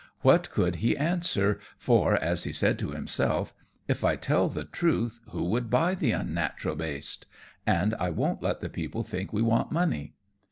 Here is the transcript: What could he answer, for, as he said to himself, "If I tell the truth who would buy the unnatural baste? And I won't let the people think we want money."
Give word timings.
What 0.21 0.49
could 0.49 0.77
he 0.77 0.97
answer, 0.97 1.59
for, 1.77 2.15
as 2.15 2.43
he 2.43 2.51
said 2.51 2.79
to 2.79 2.89
himself, 2.89 3.53
"If 3.87 4.03
I 4.03 4.15
tell 4.15 4.49
the 4.49 4.63
truth 4.63 5.19
who 5.29 5.43
would 5.43 5.69
buy 5.69 5.93
the 5.93 6.11
unnatural 6.11 6.75
baste? 6.75 7.27
And 7.67 7.93
I 7.93 8.09
won't 8.09 8.41
let 8.41 8.61
the 8.61 8.69
people 8.69 9.03
think 9.03 9.31
we 9.31 9.43
want 9.43 9.71
money." 9.71 10.15